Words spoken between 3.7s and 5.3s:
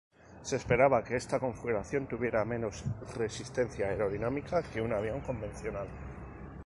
aerodinámica que un avión